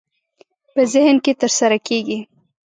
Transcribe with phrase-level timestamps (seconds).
[0.73, 2.19] په ذهن کې ترسره کېږي.